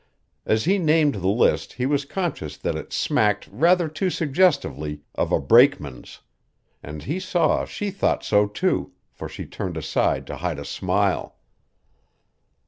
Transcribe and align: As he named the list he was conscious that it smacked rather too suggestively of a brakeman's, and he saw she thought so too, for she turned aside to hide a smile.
As 0.47 0.65
he 0.65 0.79
named 0.79 1.13
the 1.21 1.27
list 1.27 1.73
he 1.73 1.85
was 1.85 2.05
conscious 2.05 2.57
that 2.57 2.73
it 2.75 2.91
smacked 2.91 3.47
rather 3.51 3.87
too 3.87 4.09
suggestively 4.09 5.01
of 5.13 5.31
a 5.31 5.39
brakeman's, 5.39 6.21
and 6.81 7.03
he 7.03 7.19
saw 7.19 7.65
she 7.65 7.91
thought 7.91 8.23
so 8.23 8.47
too, 8.47 8.93
for 9.11 9.29
she 9.29 9.45
turned 9.45 9.77
aside 9.77 10.25
to 10.25 10.37
hide 10.37 10.57
a 10.57 10.65
smile. 10.65 11.35